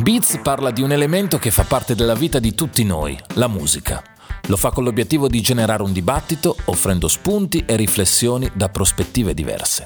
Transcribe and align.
Beats 0.00 0.40
parla 0.42 0.70
di 0.70 0.80
un 0.80 0.92
elemento 0.92 1.36
che 1.36 1.50
fa 1.50 1.64
parte 1.64 1.94
della 1.94 2.14
vita 2.14 2.38
di 2.38 2.54
tutti 2.54 2.84
noi, 2.84 3.18
la 3.34 3.48
musica. 3.48 4.02
Lo 4.46 4.56
fa 4.56 4.70
con 4.70 4.82
l'obiettivo 4.82 5.28
di 5.28 5.42
generare 5.42 5.82
un 5.82 5.92
dibattito, 5.92 6.56
offrendo 6.64 7.06
spunti 7.06 7.64
e 7.66 7.76
riflessioni 7.76 8.50
da 8.54 8.70
prospettive 8.70 9.34
diverse. 9.34 9.84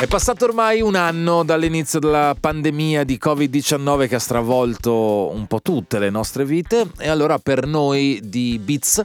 È 0.00 0.06
passato 0.06 0.46
ormai 0.46 0.80
un 0.80 0.94
anno 0.94 1.44
dall'inizio 1.44 1.98
della 1.98 2.34
pandemia 2.40 3.04
di 3.04 3.20
Covid-19 3.22 4.08
che 4.08 4.14
ha 4.14 4.18
stravolto 4.18 5.30
un 5.30 5.46
po' 5.46 5.60
tutte 5.60 5.98
le 5.98 6.08
nostre 6.08 6.46
vite 6.46 6.90
e 6.98 7.10
allora 7.10 7.38
per 7.38 7.66
noi 7.66 8.18
di 8.24 8.58
Beats 8.58 9.02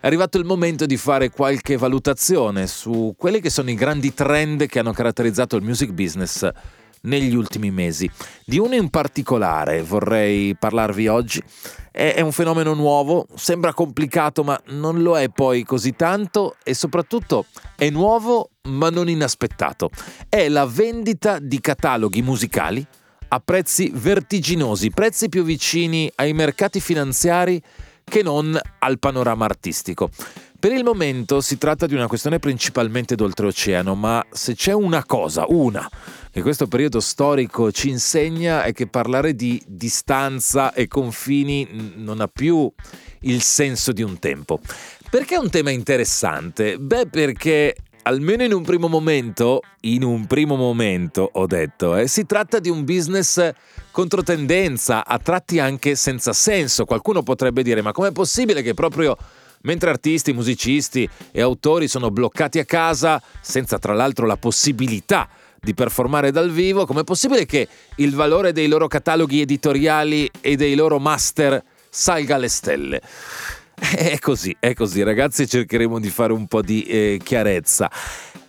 è 0.00 0.06
arrivato 0.08 0.36
il 0.36 0.44
momento 0.44 0.84
di 0.84 0.96
fare 0.96 1.30
qualche 1.30 1.76
valutazione 1.76 2.66
su 2.66 3.14
quelli 3.16 3.40
che 3.40 3.50
sono 3.50 3.70
i 3.70 3.74
grandi 3.74 4.14
trend 4.14 4.66
che 4.66 4.80
hanno 4.80 4.92
caratterizzato 4.92 5.54
il 5.54 5.62
music 5.62 5.92
business 5.92 6.50
negli 7.02 7.34
ultimi 7.34 7.70
mesi. 7.70 8.10
Di 8.44 8.58
uno 8.58 8.74
in 8.74 8.90
particolare 8.90 9.82
vorrei 9.82 10.56
parlarvi 10.56 11.08
oggi. 11.08 11.42
È, 11.90 12.20
un 12.20 12.32
fenomeno 12.32 12.74
nuovo, 12.74 13.26
sembra 13.34 13.72
complicato 13.72 14.44
ma 14.44 14.60
non 14.66 15.02
lo 15.02 15.18
è 15.18 15.30
poi 15.30 15.64
così 15.64 15.96
tanto 15.96 16.56
e 16.62 16.74
soprattutto 16.74 17.46
è 17.74 17.88
nuovo 17.88 18.50
ma 18.64 18.90
non 18.90 19.08
inaspettato. 19.08 19.90
È 20.28 20.48
la 20.48 20.66
vendita 20.66 21.38
di 21.38 21.58
cataloghi 21.60 22.20
musicali 22.20 22.86
a 23.28 23.40
prezzi 23.40 23.90
vertiginosi, 23.94 24.90
prezzi 24.90 25.28
più 25.28 25.42
vicini 25.42 26.10
ai 26.16 26.32
mercati 26.32 26.80
finanziari 26.80 27.60
che 28.04 28.22
non 28.22 28.58
al 28.78 28.98
panorama 28.98 29.46
artistico. 29.46 30.10
Per 30.58 30.72
il 30.72 30.84
momento 30.84 31.40
si 31.42 31.58
tratta 31.58 31.86
di 31.86 31.94
una 31.94 32.06
questione 32.06 32.38
principalmente 32.38 33.14
d'oltreoceano, 33.14 33.94
ma 33.94 34.24
se 34.30 34.54
c'è 34.54 34.72
una 34.72 35.04
cosa, 35.04 35.44
una, 35.48 35.86
che 36.30 36.40
questo 36.40 36.66
periodo 36.66 37.00
storico 37.00 37.70
ci 37.70 37.90
insegna 37.90 38.62
è 38.62 38.72
che 38.72 38.86
parlare 38.86 39.34
di 39.34 39.62
distanza 39.66 40.72
e 40.72 40.88
confini 40.88 41.92
non 41.96 42.20
ha 42.20 42.28
più 42.28 42.72
il 43.20 43.42
senso 43.42 43.92
di 43.92 44.02
un 44.02 44.18
tempo. 44.18 44.60
Perché 45.10 45.34
è 45.34 45.38
un 45.38 45.50
tema 45.50 45.70
interessante? 45.70 46.78
Beh, 46.78 47.08
perché 47.08 47.74
almeno 48.04 48.42
in 48.42 48.52
un 48.52 48.62
primo 48.62 48.88
momento, 48.88 49.60
in 49.80 50.04
un 50.04 50.26
primo 50.26 50.56
momento 50.56 51.28
ho 51.34 51.46
detto, 51.46 51.96
eh, 51.96 52.06
si 52.06 52.24
tratta 52.24 52.60
di 52.60 52.70
un 52.70 52.84
business 52.84 53.50
controtendenza, 53.90 55.04
a 55.04 55.18
tratti 55.18 55.58
anche 55.58 55.96
senza 55.96 56.32
senso. 56.32 56.84
Qualcuno 56.86 57.22
potrebbe 57.22 57.62
dire, 57.62 57.82
ma 57.82 57.92
com'è 57.92 58.12
possibile 58.12 58.62
che 58.62 58.74
proprio 58.74 59.16
mentre 59.66 59.90
artisti, 59.90 60.32
musicisti 60.32 61.08
e 61.30 61.40
autori 61.42 61.88
sono 61.88 62.10
bloccati 62.10 62.58
a 62.58 62.64
casa 62.64 63.20
senza 63.40 63.78
tra 63.78 63.92
l'altro 63.92 64.24
la 64.24 64.36
possibilità 64.36 65.28
di 65.60 65.74
performare 65.74 66.30
dal 66.30 66.50
vivo, 66.50 66.86
com'è 66.86 67.02
possibile 67.02 67.44
che 67.44 67.68
il 67.96 68.14
valore 68.14 68.52
dei 68.52 68.68
loro 68.68 68.86
cataloghi 68.86 69.40
editoriali 69.40 70.30
e 70.40 70.54
dei 70.54 70.76
loro 70.76 70.98
master 70.98 71.62
salga 71.90 72.36
alle 72.36 72.48
stelle? 72.48 73.02
È 73.78 74.18
così, 74.20 74.56
è 74.58 74.72
così, 74.72 75.02
ragazzi, 75.02 75.46
cercheremo 75.46 76.00
di 76.00 76.08
fare 76.08 76.32
un 76.32 76.46
po' 76.46 76.62
di 76.62 76.82
eh, 76.84 77.20
chiarezza. 77.22 77.90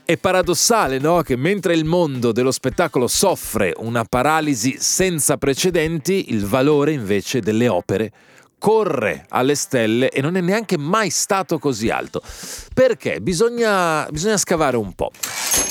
È 0.05 0.15
paradossale, 0.15 0.99
no? 0.99 1.21
Che 1.21 1.35
mentre 1.35 1.73
il 1.73 1.83
mondo 1.83 2.31
dello 2.31 2.51
spettacolo 2.51 3.07
soffre 3.07 3.73
una 3.75 4.05
paralisi 4.05 4.77
senza 4.79 5.35
precedenti, 5.35 6.31
il 6.31 6.45
valore 6.45 6.93
invece 6.93 7.41
delle 7.41 7.67
opere 7.67 8.11
corre 8.59 9.25
alle 9.29 9.55
stelle 9.55 10.09
e 10.09 10.21
non 10.21 10.35
è 10.35 10.41
neanche 10.41 10.77
mai 10.77 11.09
stato 11.09 11.59
così 11.59 11.89
alto. 11.89 12.21
Perché? 12.73 13.21
Bisogna, 13.21 14.07
bisogna 14.09 14.37
scavare 14.37 14.77
un 14.77 14.93
po'. 14.93 15.11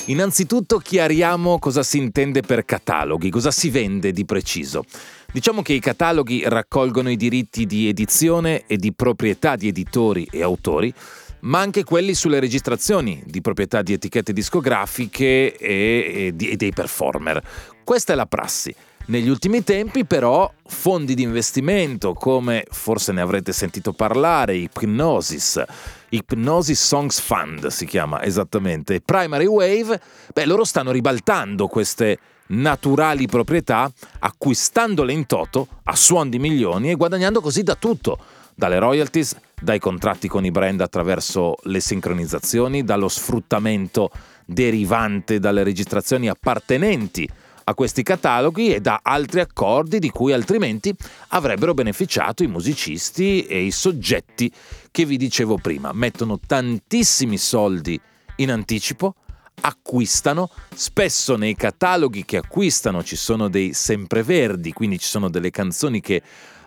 Innanzitutto 0.07 0.79
chiariamo 0.79 1.59
cosa 1.59 1.83
si 1.83 1.99
intende 1.99 2.41
per 2.41 2.65
cataloghi, 2.65 3.31
cosa 3.31 3.51
si 3.51 3.71
vende 3.71 4.13
di 4.13 4.25
preciso. 4.25 4.85
Diciamo 5.33 5.63
che 5.63 5.73
i 5.73 5.81
cataloghi 5.81 6.45
raccolgono 6.47 7.11
i 7.11 7.17
diritti 7.17 7.67
di 7.67 7.89
edizione 7.89 8.65
e 8.67 8.77
di 8.77 8.93
proprietà 8.93 9.57
di 9.57 9.69
editori 9.69 10.27
e 10.31 10.43
autori, 10.43 10.93
ma 11.41 11.61
anche 11.61 11.85
quelli 11.85 12.15
sulle 12.15 12.41
registrazioni 12.41 13.23
di 13.27 13.41
proprietà 13.41 13.83
di 13.83 13.93
etichette 13.93 14.33
discografiche 14.33 15.57
e, 15.57 16.33
e, 16.39 16.47
e 16.47 16.57
dei 16.57 16.73
performer. 16.73 17.43
Questa 17.85 18.13
è 18.13 18.17
la 18.17 18.27
prassi. 18.27 18.75
Negli 19.09 19.29
ultimi 19.29 19.63
tempi 19.63 20.05
però 20.05 20.53
fondi 20.67 21.15
di 21.15 21.23
investimento 21.23 22.13
come 22.13 22.65
forse 22.69 23.13
ne 23.13 23.21
avrete 23.21 23.53
sentito 23.53 23.93
parlare, 23.93 24.57
Hypnosis, 24.57 25.63
Hypnosis 26.09 26.85
Songs 26.85 27.21
Fund 27.21 27.69
si 27.69 27.87
chiama 27.87 28.25
esattamente, 28.25 29.01
Primary 29.01 29.47
Wave, 29.47 30.01
beh 30.35 30.45
loro 30.45 30.65
stanno 30.65 30.91
ribaltando 30.91 31.69
queste 31.69 32.19
naturali 32.49 33.29
proprietà 33.29 33.89
acquistandole 34.19 35.13
in 35.13 35.27
toto 35.27 35.69
a 35.85 35.95
suon 35.95 36.29
di 36.29 36.41
milioni 36.41 36.91
e 36.91 36.97
guadagnando 36.97 37.41
così 37.41 37.63
da 37.63 37.77
tutto, 37.77 38.19
dalle 38.57 38.81
royalties, 38.81 39.37
dai 39.61 39.79
contratti 39.79 40.27
con 40.27 40.45
i 40.45 40.51
brand 40.51 40.81
attraverso 40.81 41.55
le 41.63 41.79
sincronizzazioni, 41.79 42.83
dallo 42.83 43.09
sfruttamento 43.09 44.11
derivante 44.45 45.39
dalle 45.39 45.63
registrazioni 45.63 46.29
appartenenti 46.29 47.29
a 47.69 47.75
questi 47.75 48.05
cataloghi 48.05 48.73
e 48.73 48.81
da 48.81 49.01
altri 49.03 49.41
accordi 49.41 49.99
di 49.99 50.11
cui 50.11 50.33
altrimenti 50.33 50.95
avrebbero 51.29 51.75
beneficiato 51.75 52.45
i 52.45 52.47
musicisti 52.47 53.45
e 53.45 53.63
i 53.63 53.73
soggetti 53.73 54.53
che 54.93 55.05
vi 55.05 55.17
dicevo 55.17 55.59
prima. 55.59 55.93
Mettono 55.93 56.39
tantissimi 56.39 57.37
soldi 57.37 58.01
in 58.37 58.53
anticipo, 58.53 59.17
acquistano, 59.63 60.49
spesso 60.75 61.37
nei 61.37 61.57
cataloghi 61.57 62.25
che 62.25 62.37
acquistano 62.37 63.03
ci 63.03 63.17
sono 63.17 63.49
dei 63.49 63.73
sempreverdi, 63.73 64.73
quindi 64.73 64.99
ci 64.99 65.09
sono 65.09 65.29
delle 65.29 65.51
canzoni 65.51 66.01
che 66.01 66.23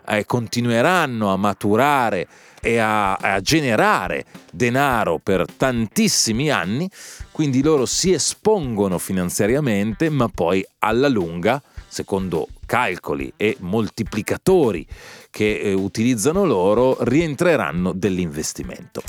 eh, 0.06 0.24
continueranno 0.26 1.32
a 1.32 1.36
maturare 1.36 2.26
e 2.60 2.78
a, 2.78 3.14
a 3.14 3.40
generare 3.40 4.24
denaro 4.52 5.18
per 5.18 5.46
tantissimi 5.56 6.50
anni, 6.50 6.88
quindi 7.32 7.62
loro 7.62 7.86
si 7.86 8.12
espongono 8.12 8.98
finanziariamente, 8.98 10.10
ma 10.10 10.28
poi 10.28 10.64
alla 10.80 11.08
lunga, 11.08 11.60
secondo 11.90 12.48
calcoli 12.66 13.32
e 13.36 13.56
moltiplicatori 13.60 14.86
che 15.30 15.58
eh, 15.58 15.72
utilizzano 15.72 16.44
loro, 16.44 16.96
rientreranno 17.00 17.92
dell'investimento. 17.92 19.02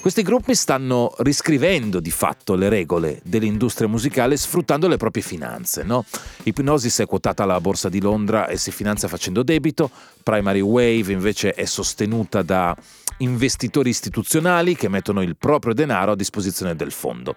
Questi 0.00 0.22
gruppi 0.22 0.54
stanno 0.54 1.14
riscrivendo 1.18 2.00
di 2.00 2.10
fatto 2.10 2.54
le 2.54 2.68
regole 2.68 3.20
dell'industria 3.24 3.88
musicale 3.88 4.36
sfruttando 4.36 4.86
le 4.86 4.98
proprie 4.98 5.22
finanze. 5.22 5.82
No? 5.82 6.04
Hypnosis 6.42 7.00
è 7.00 7.06
quotata 7.06 7.42
alla 7.42 7.60
borsa 7.60 7.88
di 7.88 8.00
Londra 8.00 8.46
e 8.46 8.58
si 8.58 8.70
finanzia 8.70 9.08
facendo 9.08 9.42
debito, 9.42 9.90
Primary 10.22 10.60
Wave 10.60 11.12
invece 11.12 11.52
è 11.54 11.64
sostenuta 11.64 12.42
da 12.42 12.76
investitori 13.18 13.90
istituzionali 13.90 14.74
che 14.76 14.88
mettono 14.88 15.22
il 15.22 15.36
proprio 15.36 15.72
denaro 15.72 16.12
a 16.12 16.16
disposizione 16.16 16.74
del 16.74 16.92
fondo. 16.92 17.34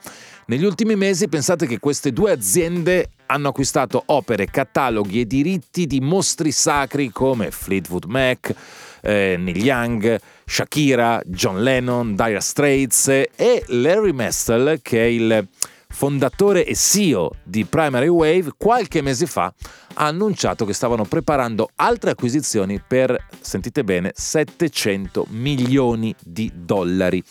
Negli 0.47 0.65
ultimi 0.65 0.95
mesi 0.95 1.27
pensate 1.27 1.67
che 1.67 1.79
queste 1.79 2.11
due 2.11 2.31
aziende 2.31 3.11
hanno 3.27 3.49
acquistato 3.49 4.01
opere, 4.07 4.47
cataloghi 4.47 5.21
e 5.21 5.25
diritti 5.25 5.85
di 5.85 6.01
mostri 6.01 6.51
sacri 6.51 7.09
come 7.11 7.51
Fleetwood 7.51 8.05
Mac, 8.05 8.53
eh, 9.01 9.35
Neil 9.37 9.63
Young, 9.63 10.19
Shakira, 10.45 11.21
John 11.25 11.61
Lennon, 11.61 12.15
Dire 12.15 12.39
Straits 12.39 13.07
e 13.07 13.63
Larry 13.67 14.11
Mestel, 14.11 14.79
che 14.81 14.99
è 14.99 15.07
il 15.07 15.47
fondatore 15.89 16.65
e 16.65 16.75
CEO 16.75 17.35
di 17.43 17.65
Primary 17.65 18.07
Wave, 18.07 18.53
qualche 18.57 19.01
mese 19.01 19.25
fa 19.25 19.53
ha 19.99 20.05
annunciato 20.05 20.65
che 20.65 20.73
stavano 20.73 21.05
preparando 21.05 21.69
altre 21.75 22.11
acquisizioni 22.11 22.81
per, 22.85 23.17
sentite 23.39 23.83
bene, 23.83 24.11
700 24.13 25.25
milioni 25.29 26.13
di 26.23 26.51
dollari. 26.53 27.23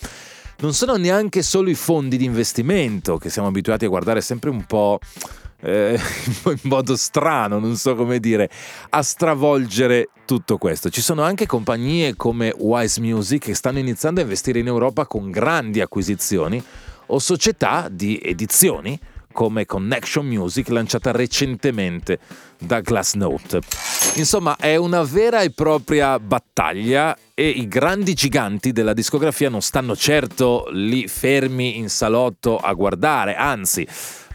Non 0.58 0.72
sono 0.72 0.96
neanche 0.96 1.42
solo 1.42 1.68
i 1.68 1.74
fondi 1.74 2.16
di 2.16 2.24
investimento 2.24 3.18
che 3.18 3.28
siamo 3.28 3.48
abituati 3.48 3.84
a 3.84 3.88
guardare 3.88 4.20
sempre 4.20 4.50
un 4.50 4.64
po' 4.64 4.98
eh, 5.66 5.98
in 6.46 6.58
modo 6.62 6.96
strano, 6.96 7.58
non 7.58 7.76
so 7.76 7.96
come 7.96 8.20
dire, 8.20 8.48
a 8.90 9.02
stravolgere 9.02 10.10
tutto 10.24 10.58
questo. 10.58 10.88
Ci 10.90 11.02
sono 11.02 11.22
anche 11.22 11.46
compagnie 11.46 12.14
come 12.14 12.54
Wise 12.56 13.00
Music 13.00 13.46
che 13.46 13.54
stanno 13.54 13.80
iniziando 13.80 14.20
a 14.20 14.22
investire 14.22 14.60
in 14.60 14.68
Europa 14.68 15.06
con 15.06 15.30
grandi 15.30 15.80
acquisizioni 15.80 16.62
o 17.06 17.18
società 17.18 17.88
di 17.90 18.20
edizioni 18.22 18.98
come 19.32 19.66
Connection 19.66 20.24
Music 20.24 20.68
lanciata 20.68 21.10
recentemente 21.10 22.18
da 22.58 22.80
Glassnote. 22.80 23.60
Insomma, 24.14 24.56
è 24.56 24.76
una 24.76 25.02
vera 25.02 25.42
e 25.42 25.50
propria 25.50 26.18
battaglia 26.18 27.16
e 27.38 27.46
i 27.46 27.68
grandi 27.68 28.14
giganti 28.14 28.72
della 28.72 28.94
discografia 28.94 29.50
non 29.50 29.60
stanno 29.60 29.94
certo 29.94 30.68
lì 30.72 31.06
fermi 31.06 31.76
in 31.76 31.90
salotto 31.90 32.56
a 32.56 32.72
guardare, 32.72 33.34
anzi, 33.34 33.86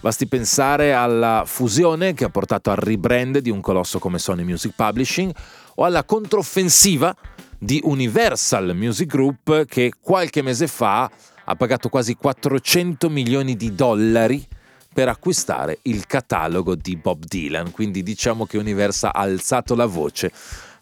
Basti 0.02 0.28
pensare 0.28 0.94
alla 0.94 1.44
fusione 1.46 2.16
che 2.16 2.26
ha 2.26 2.30
portato 2.30 2.72
al 2.72 2.78
rebrand 2.78 3.38
di 3.38 3.52
un 3.52 3.62
colosso 3.62 4.00
come 4.00 4.18
Sony 4.18 4.44
Music 4.44 4.74
Publishing 4.76 5.32
o 5.76 5.86
alla 5.86 6.04
controffensiva 6.04 7.16
di 7.60 7.80
Universal 7.84 8.76
Music 8.76 9.08
Group 9.08 9.66
che 9.66 9.94
qualche 10.02 10.42
mese 10.42 10.66
fa 10.66 11.08
ha 11.46 11.56
pagato 11.56 11.90
quasi 11.90 12.16
400 12.16 13.10
milioni 13.10 13.56
di 13.56 13.76
dollari 13.76 14.44
per 14.94 15.08
acquistare 15.08 15.80
il 15.84 16.06
catalogo 16.06 16.76
di 16.76 16.96
Bob 16.98 17.24
Dylan, 17.26 17.72
quindi 17.72 18.04
diciamo 18.04 18.46
che 18.46 18.58
Universal 18.58 19.12
ha 19.14 19.20
alzato 19.20 19.76
la 19.76 19.86
voce 19.86 20.32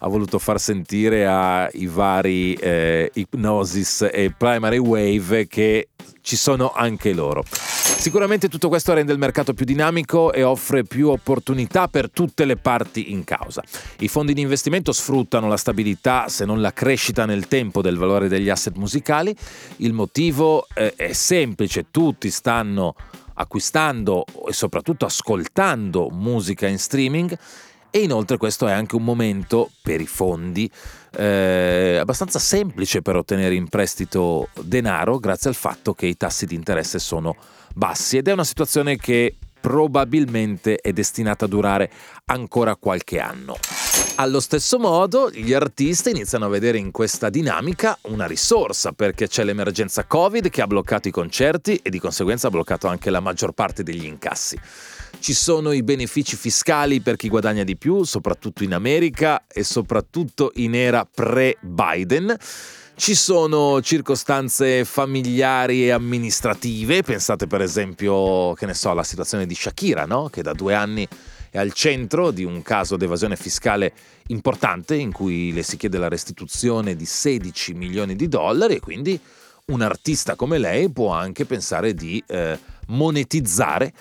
ha 0.02 0.08
voluto 0.08 0.38
far 0.38 0.58
sentire 0.58 1.26
ai 1.26 1.86
vari 1.86 2.54
eh, 2.54 3.10
Hypnosis 3.12 4.08
e 4.10 4.32
Primary 4.36 4.78
Wave 4.78 5.46
che 5.46 5.88
ci 6.22 6.36
sono 6.36 6.72
anche 6.72 7.12
loro. 7.12 7.44
Sicuramente 7.50 8.48
tutto 8.48 8.68
questo 8.68 8.94
rende 8.94 9.12
il 9.12 9.18
mercato 9.18 9.52
più 9.52 9.66
dinamico 9.66 10.32
e 10.32 10.42
offre 10.42 10.84
più 10.84 11.08
opportunità 11.08 11.88
per 11.88 12.10
tutte 12.10 12.46
le 12.46 12.56
parti 12.56 13.12
in 13.12 13.24
causa. 13.24 13.62
I 13.98 14.08
fondi 14.08 14.32
di 14.32 14.40
investimento 14.40 14.92
sfruttano 14.92 15.48
la 15.48 15.58
stabilità, 15.58 16.28
se 16.28 16.46
non 16.46 16.62
la 16.62 16.72
crescita 16.72 17.26
nel 17.26 17.46
tempo 17.46 17.82
del 17.82 17.98
valore 17.98 18.28
degli 18.28 18.48
asset 18.48 18.76
musicali. 18.76 19.36
Il 19.76 19.92
motivo 19.92 20.66
eh, 20.72 20.94
è 20.94 21.12
semplice, 21.12 21.86
tutti 21.90 22.30
stanno 22.30 22.94
acquistando 23.40 24.24
e 24.48 24.52
soprattutto 24.52 25.06
ascoltando 25.06 26.08
musica 26.10 26.66
in 26.66 26.78
streaming 26.78 27.36
e 27.90 28.02
inoltre 28.02 28.36
questo 28.36 28.68
è 28.68 28.72
anche 28.72 28.94
un 28.94 29.02
momento 29.02 29.70
per 29.82 30.00
i 30.00 30.06
fondi 30.06 30.70
eh, 31.16 31.98
abbastanza 32.00 32.38
semplice 32.38 33.02
per 33.02 33.16
ottenere 33.16 33.54
in 33.54 33.68
prestito 33.68 34.48
denaro 34.62 35.18
grazie 35.18 35.50
al 35.50 35.56
fatto 35.56 35.92
che 35.92 36.06
i 36.06 36.16
tassi 36.16 36.46
di 36.46 36.54
interesse 36.54 36.98
sono 36.98 37.34
bassi 37.74 38.16
ed 38.16 38.28
è 38.28 38.32
una 38.32 38.44
situazione 38.44 38.96
che 38.96 39.36
probabilmente 39.60 40.76
è 40.76 40.92
destinata 40.92 41.44
a 41.44 41.48
durare 41.48 41.90
ancora 42.26 42.76
qualche 42.76 43.20
anno. 43.20 43.56
Allo 44.16 44.40
stesso 44.40 44.78
modo, 44.78 45.30
gli 45.30 45.54
artisti 45.54 46.10
iniziano 46.10 46.44
a 46.44 46.48
vedere 46.48 46.76
in 46.76 46.90
questa 46.90 47.30
dinamica 47.30 47.96
una 48.02 48.26
risorsa 48.26 48.92
perché 48.92 49.28
c'è 49.28 49.44
l'emergenza 49.44 50.04
Covid 50.04 50.50
che 50.50 50.60
ha 50.60 50.66
bloccato 50.66 51.08
i 51.08 51.10
concerti 51.10 51.80
e 51.82 51.88
di 51.88 51.98
conseguenza 51.98 52.48
ha 52.48 52.50
bloccato 52.50 52.86
anche 52.86 53.08
la 53.08 53.20
maggior 53.20 53.52
parte 53.52 53.82
degli 53.82 54.04
incassi. 54.04 54.58
Ci 55.18 55.32
sono 55.32 55.72
i 55.72 55.82
benefici 55.82 56.36
fiscali 56.36 57.00
per 57.00 57.16
chi 57.16 57.28
guadagna 57.28 57.64
di 57.64 57.78
più, 57.78 58.04
soprattutto 58.04 58.62
in 58.62 58.74
America 58.74 59.44
e 59.48 59.64
soprattutto 59.64 60.50
in 60.56 60.74
era 60.74 61.08
pre-Biden. 61.10 62.36
Ci 62.94 63.14
sono 63.14 63.80
circostanze 63.80 64.84
familiari 64.84 65.86
e 65.86 65.90
amministrative, 65.92 67.02
pensate 67.02 67.46
per 67.46 67.62
esempio, 67.62 68.52
che 68.52 68.66
ne 68.66 68.74
so, 68.74 68.90
alla 68.90 69.04
situazione 69.04 69.46
di 69.46 69.54
Shakira, 69.54 70.04
no? 70.04 70.28
che 70.28 70.42
da 70.42 70.52
due 70.52 70.74
anni 70.74 71.08
è 71.50 71.58
al 71.58 71.72
centro 71.72 72.30
di 72.30 72.44
un 72.44 72.62
caso 72.62 72.96
di 72.96 73.04
evasione 73.04 73.36
fiscale 73.36 73.92
importante 74.28 74.94
in 74.94 75.12
cui 75.12 75.52
le 75.52 75.62
si 75.62 75.76
chiede 75.76 75.98
la 75.98 76.08
restituzione 76.08 76.94
di 76.94 77.04
16 77.04 77.74
milioni 77.74 78.14
di 78.14 78.28
dollari 78.28 78.76
e 78.76 78.80
quindi 78.80 79.18
un 79.66 79.82
artista 79.82 80.36
come 80.36 80.58
lei 80.58 80.90
può 80.90 81.12
anche 81.12 81.44
pensare 81.44 81.94
di 81.94 82.22
eh, 82.26 82.58
monetizzare 82.88 83.92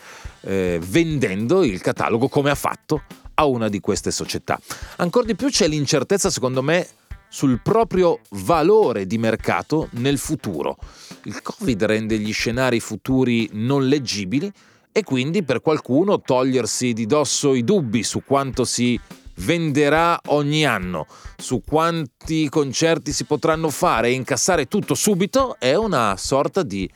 eh, 0.41 0.79
vendendo 0.81 1.63
il 1.63 1.81
catalogo 1.81 2.27
come 2.27 2.49
ha 2.49 2.55
fatto 2.55 3.03
a 3.35 3.45
una 3.45 3.69
di 3.69 3.79
queste 3.79 4.11
società. 4.11 4.59
Ancora 4.97 5.25
di 5.25 5.35
più 5.35 5.49
c'è 5.49 5.67
l'incertezza, 5.67 6.29
secondo 6.29 6.61
me, 6.61 6.87
sul 7.29 7.61
proprio 7.61 8.19
valore 8.31 9.05
di 9.05 9.17
mercato 9.17 9.87
nel 9.91 10.17
futuro. 10.17 10.77
Il 11.23 11.41
Covid 11.41 11.83
rende 11.85 12.17
gli 12.17 12.33
scenari 12.33 12.79
futuri 12.79 13.49
non 13.53 13.87
leggibili 13.87 14.51
e 14.91 15.03
quindi 15.03 15.43
per 15.43 15.61
qualcuno 15.61 16.21
togliersi 16.21 16.93
di 16.93 17.05
dosso 17.05 17.53
i 17.53 17.63
dubbi 17.63 18.03
su 18.03 18.23
quanto 18.25 18.65
si 18.65 18.99
venderà 19.39 20.19
ogni 20.27 20.65
anno, 20.65 21.07
su 21.37 21.61
quanti 21.65 22.49
concerti 22.49 23.11
si 23.11 23.23
potranno 23.23 23.69
fare 23.69 24.09
e 24.09 24.13
incassare 24.13 24.67
tutto 24.67 24.95
subito 24.95 25.55
è 25.59 25.75
una 25.75 26.15
sorta 26.17 26.63
di 26.63 26.89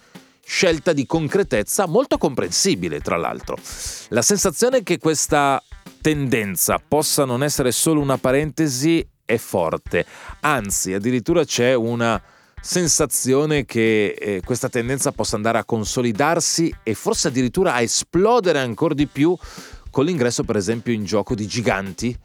scelta 0.46 0.92
di 0.92 1.06
concretezza 1.06 1.88
molto 1.88 2.18
comprensibile, 2.18 3.00
tra 3.00 3.18
l'altro. 3.18 3.58
La 4.10 4.22
sensazione 4.22 4.84
che 4.84 4.98
questa 4.98 5.62
tendenza 6.02 6.82
possa 6.86 7.24
non 7.24 7.44
essere 7.44 7.72
solo 7.72 8.02
una 8.02 8.18
parentesi 8.18 9.08
è 9.26 9.38
forte, 9.38 10.06
anzi 10.42 10.94
addirittura 10.94 11.46
c'è 11.46 11.74
una 11.74 12.22
sensazione 12.66 13.66
che 13.66 14.16
eh, 14.18 14.42
questa 14.42 14.70
tendenza 14.70 15.12
possa 15.12 15.36
andare 15.36 15.58
a 15.58 15.66
consolidarsi 15.66 16.74
e 16.82 16.94
forse 16.94 17.28
addirittura 17.28 17.74
a 17.74 17.82
esplodere 17.82 18.60
ancora 18.60 18.94
di 18.94 19.06
più 19.06 19.36
con 19.92 20.06
l'ingresso 20.06 20.46
per 20.46 20.56
esempio 20.56 20.94
in 20.94 21.04
gioco 21.04 21.36
di 21.36 21.46
giganti 21.46 22.18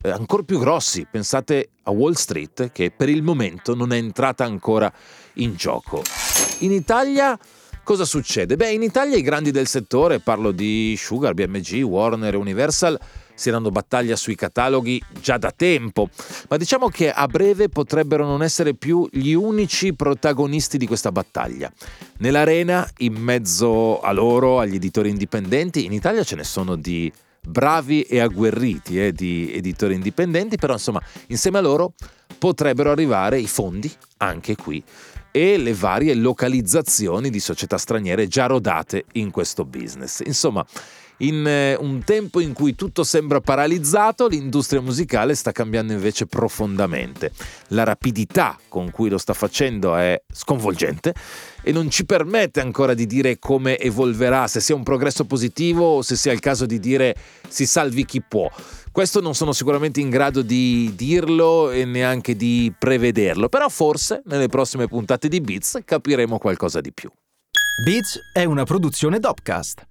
eh, 0.00 0.10
ancora 0.10 0.44
più 0.44 0.58
grossi. 0.58 1.06
Pensate 1.08 1.72
a 1.82 1.90
Wall 1.90 2.14
Street 2.14 2.72
che 2.72 2.90
per 2.90 3.10
il 3.10 3.22
momento 3.22 3.74
non 3.74 3.92
è 3.92 3.96
entrata 3.96 4.44
ancora 4.44 4.90
in 5.34 5.56
gioco. 5.56 6.02
In 6.60 6.72
Italia 6.72 7.38
cosa 7.84 8.06
succede? 8.06 8.56
Beh, 8.56 8.72
in 8.72 8.82
Italia 8.82 9.18
i 9.18 9.22
grandi 9.22 9.50
del 9.50 9.66
settore, 9.66 10.20
parlo 10.20 10.52
di 10.52 10.94
Sugar, 10.96 11.34
BMG, 11.34 11.82
Warner 11.82 12.34
Universal, 12.34 12.98
si 13.42 13.50
danno 13.50 13.70
battaglia 13.70 14.14
sui 14.14 14.36
cataloghi 14.36 15.02
già 15.20 15.36
da 15.36 15.50
tempo, 15.50 16.08
ma 16.48 16.56
diciamo 16.56 16.88
che 16.88 17.10
a 17.10 17.26
breve 17.26 17.68
potrebbero 17.68 18.24
non 18.24 18.42
essere 18.42 18.74
più 18.74 19.08
gli 19.10 19.32
unici 19.32 19.94
protagonisti 19.94 20.78
di 20.78 20.86
questa 20.86 21.10
battaglia. 21.10 21.70
Nell'arena, 22.18 22.88
in 22.98 23.14
mezzo 23.14 24.00
a 24.00 24.12
loro, 24.12 24.60
agli 24.60 24.76
editori 24.76 25.08
indipendenti, 25.08 25.84
in 25.84 25.92
Italia 25.92 26.22
ce 26.22 26.36
ne 26.36 26.44
sono 26.44 26.76
di 26.76 27.12
bravi 27.44 28.02
e 28.02 28.20
agguerriti 28.20 29.04
eh, 29.04 29.12
di 29.12 29.52
editori 29.52 29.94
indipendenti, 29.94 30.56
però 30.56 30.74
insomma 30.74 31.02
insieme 31.26 31.58
a 31.58 31.62
loro 31.62 31.94
potrebbero 32.38 32.92
arrivare 32.92 33.40
i 33.40 33.48
fondi 33.48 33.92
anche 34.18 34.54
qui 34.54 34.82
e 35.32 35.56
le 35.56 35.74
varie 35.74 36.14
localizzazioni 36.14 37.30
di 37.30 37.40
società 37.40 37.78
straniere 37.78 38.28
già 38.28 38.46
rodate 38.46 39.06
in 39.12 39.30
questo 39.32 39.64
business. 39.64 40.20
Insomma, 40.24 40.64
in 41.22 41.46
eh, 41.46 41.76
un 41.78 42.02
tempo 42.04 42.40
in 42.40 42.52
cui 42.52 42.74
tutto 42.74 43.04
sembra 43.04 43.40
paralizzato, 43.40 44.26
l'industria 44.26 44.80
musicale 44.80 45.34
sta 45.34 45.52
cambiando 45.52 45.92
invece 45.92 46.26
profondamente. 46.26 47.32
La 47.68 47.84
rapidità 47.84 48.58
con 48.68 48.90
cui 48.90 49.08
lo 49.08 49.18
sta 49.18 49.32
facendo 49.32 49.96
è 49.96 50.20
sconvolgente 50.32 51.14
e 51.62 51.70
non 51.70 51.90
ci 51.90 52.04
permette 52.04 52.60
ancora 52.60 52.92
di 52.92 53.06
dire 53.06 53.38
come 53.38 53.78
evolverà, 53.78 54.48
se 54.48 54.60
sia 54.60 54.74
un 54.74 54.82
progresso 54.82 55.24
positivo 55.24 55.96
o 55.96 56.02
se 56.02 56.16
sia 56.16 56.32
il 56.32 56.40
caso 56.40 56.66
di 56.66 56.80
dire 56.80 57.14
si 57.48 57.66
salvi 57.66 58.04
chi 58.04 58.20
può. 58.20 58.50
Questo 58.92 59.22
non 59.22 59.34
sono 59.34 59.52
sicuramente 59.52 60.00
in 60.00 60.10
grado 60.10 60.42
di 60.42 60.92
dirlo 60.94 61.70
e 61.70 61.86
neanche 61.86 62.36
di 62.36 62.70
prevederlo, 62.78 63.48
però 63.48 63.70
forse 63.70 64.20
nelle 64.26 64.48
prossime 64.48 64.86
puntate 64.86 65.28
di 65.28 65.40
Beats 65.40 65.78
capiremo 65.82 66.36
qualcosa 66.36 66.82
di 66.82 66.92
più. 66.92 67.10
Beats 67.86 68.20
è 68.34 68.44
una 68.44 68.64
produzione 68.64 69.18
Dopcast. 69.18 69.86